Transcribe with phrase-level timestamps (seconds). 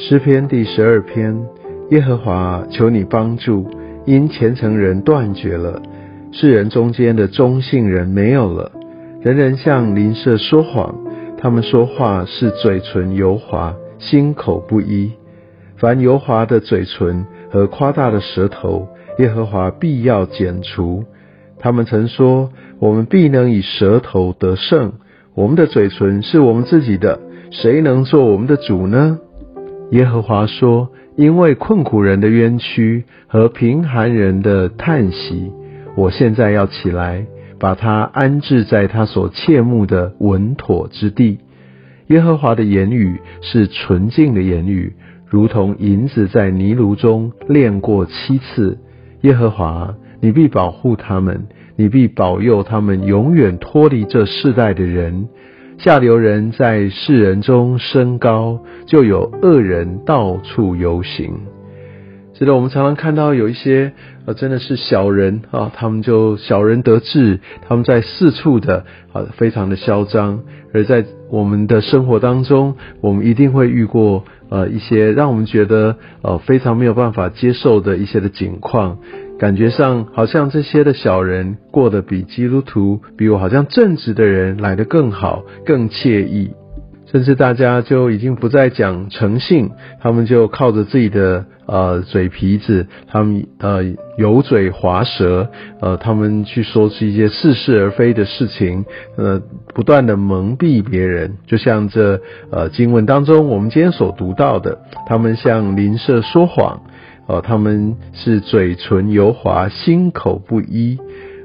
[0.00, 1.36] 诗篇第十二篇：
[1.90, 3.68] 耶和华，求你帮助，
[4.06, 5.82] 因虔诚人断绝了，
[6.30, 8.70] 世人中间的忠信人没有了。
[9.20, 10.94] 人人向邻舍说谎，
[11.36, 15.10] 他们说话是嘴唇油滑，心口不一。
[15.76, 18.86] 凡油滑的嘴唇和夸大的舌头，
[19.18, 21.02] 耶和华必要剪除。
[21.58, 24.92] 他们曾说：我们必能以舌头得胜，
[25.34, 27.18] 我们的嘴唇是我们自己的，
[27.50, 29.18] 谁能做我们的主呢？
[29.90, 35.50] 耶和华说：“因为困苦人的冤屈和贫寒人的叹息，
[35.96, 37.24] 我现在要起来，
[37.58, 41.38] 把他安置在他所切慕的稳妥之地。
[42.08, 44.92] 耶和华的言语是纯净的言语，
[45.26, 48.76] 如同银子在泥炉中炼过七次。
[49.22, 55.28] 耶和华，你必保护他们，你必保佑他们，永远脱离这世代的人。”
[55.78, 61.32] 下流人在世人中升高，就有恶人到处游行。
[62.34, 63.92] 是的，我们常常看到有一些
[64.26, 70.40] 呃，真的是小人啊，他们就小人得志，他们在四处的啊，非常的嚣张。
[70.74, 78.98] 而在我们的生活当中，我们一定会遇过呃一些让我们觉得呃非常没有办法接受的一些的景况。
[79.38, 86.50] 感觉上好像这些的小人过得比基督徒，比我好像正直的人来得更好、更惬意，
[87.06, 93.84] 甚至大家就已经不再讲诚信，他们就靠着自己的呃嘴皮子，他们呃
[94.16, 95.48] 油嘴滑舌，
[95.80, 98.84] 呃他们去说出一些似是而非的事情，
[99.16, 99.40] 呃
[99.72, 106.82] 不断的蒙蔽别人，就像这呃经文当中我们今天所读到的，他们向邻舍说谎。
[107.28, 110.98] 哦，他们是嘴唇油滑，心口不一。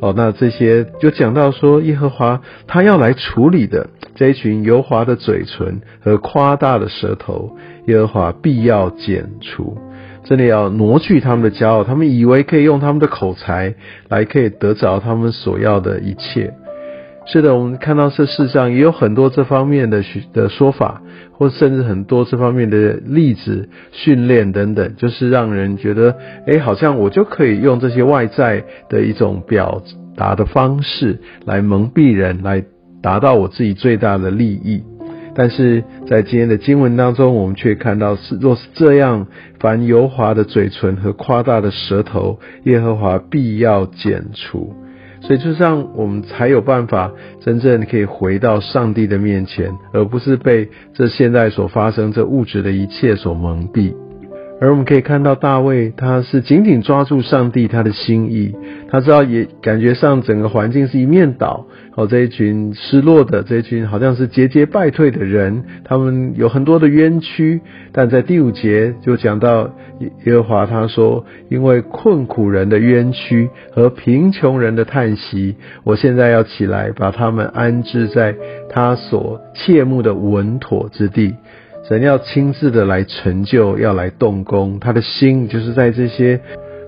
[0.00, 7.56] 哦，那这些就讲到说，耶和华他要来处理的这一群油滑的嘴唇和夸大的舌头，
[7.86, 9.76] 耶和华必要剪除，
[10.24, 11.84] 真的要挪去他们的骄傲。
[11.84, 13.74] 他们以为可以用他们的口才
[14.08, 16.52] 来可以得着他们所要的一切。
[17.30, 20.02] 是的，我们看到这世上也有很多这方面的
[20.32, 21.02] 的说法，
[21.32, 29.82] 或甚至很多这方面的例子、训练等等，就是让人觉得，哎，好像我就可以用这些外在的一种表
[30.16, 32.64] 达的方式来蒙蔽人，来
[33.02, 34.82] 达到我自己最大的利益。
[35.34, 39.26] 但是在今天的经文当中，我们却看到是，若是这样，
[39.60, 44.74] 凡油滑的嘴唇和夸大的舌头，耶和华必要剪除。
[45.20, 53.94] 所以，就让我们才有办法真正可以回到上帝的面前，而不是被这现在所发生这物质的一切所蒙蔽。
[54.60, 58.56] 而我们可以看到大卫，他是紧紧抓住上帝他的心意，
[58.88, 61.66] 他知道也感觉上整个环境是一面倒。
[61.94, 67.60] 哦，这一群失落的这一群好像是节节败退的人，他们有很多的冤屈。
[67.92, 69.70] 但在第五节就讲到
[70.24, 78.34] 耶和华他说：“因为困苦人的冤屈和贫穷人的叹息，我现在要起来把他们安置在
[78.70, 81.34] 他所切慕的稳妥之地。”
[81.88, 86.38] 神要亲自的来成就，要来动工，他的心就是在这些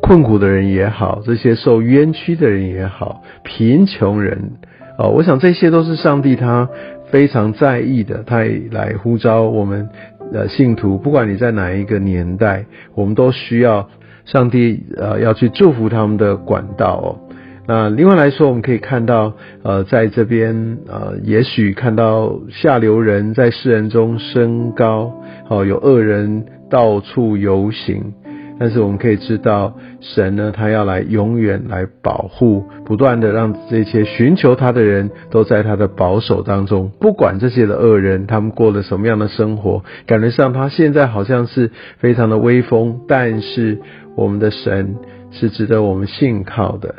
[0.00, 4.52] 困苦的人也好，这些受冤屈的人也好，贫穷人
[4.98, 6.70] 哦，我想这些都是上帝他
[7.10, 9.86] 非常在意的，他来呼召我们
[10.32, 12.64] 的信徒，不管你在哪一个年代，
[12.94, 13.90] 我们都需要
[14.24, 17.25] 上帝呃要去祝福他们的管道哦。
[17.68, 19.32] 那另外来说，我们可以看到，
[19.64, 25.12] 呃，在这边，呃，也许看到下流人在世人中升高，
[25.48, 28.14] 哦，有恶人到处游行，
[28.60, 43.80] 但是我们可以知道，神呢，他要来永远来保护，不断的让这些寻求他的人都在他的保守当中，不管这些的恶人他们过了什么样的生活，感觉上他现在好像是非常的威风，但是
[44.14, 44.94] 我们的神
[45.32, 46.94] 是值得我们信靠的。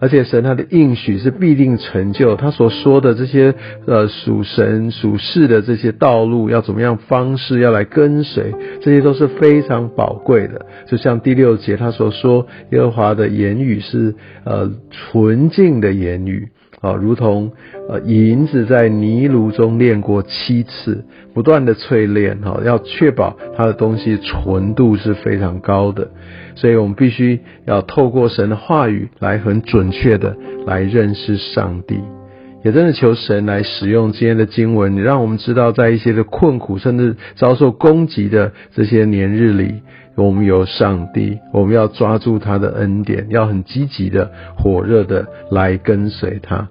[0.00, 3.54] 而且神他的应许是必定成就，他所说的这些
[3.86, 10.66] 呃属神属世的这些道路要怎么样方式要来跟随，这些都是非常宝贵的。
[10.86, 14.14] 就像第六节他所说，耶和华的言语是
[14.44, 16.48] 呃纯净的言语。
[16.80, 17.52] 啊，如同
[17.88, 21.04] 呃银子在泥炉中炼过七次，
[21.34, 26.08] 不断的淬炼，哈，要确保它的东西纯度是非常高的。
[26.54, 30.36] 所以我们必须要透过神的话语来很准确的
[30.66, 32.00] 来认识上帝，
[32.64, 39.82] 也真的求神来使用今天的经文，让我们知道，在一些的困苦甚至遭受攻击的这些年日里，
[40.24, 46.68] 我们有上帝，我们要抓住他的恩典，要很积极的、火热的来跟随他。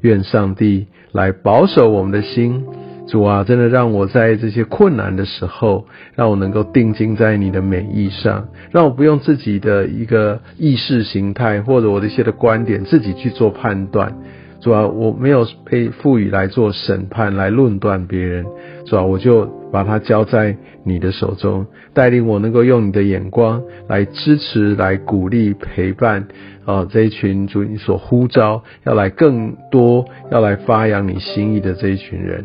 [0.00, 2.64] 愿上帝来保守我们的心，
[3.06, 14.16] 主啊，真的让我在这些困难的时候，让我能够定睛在你的美意上，让我不用自己的一个意识形态或者我的一些的观点自己去做判断。
[14.60, 18.46] 主啊，我没有被赋予来做审判、来论断别人，
[18.86, 26.28] 主啊，我就把它交在你的手中，带领我能够用你的眼光来支持、来鼓励、陪伴
[26.64, 32.44] 啊这一群主你所呼召要来更多、要来发扬你心意的这一群人。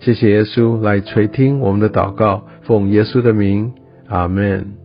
[0.00, 3.72] 谢谢耶稣来垂听我们的祷告，奉耶稣的名，
[4.08, 4.81] 阿门。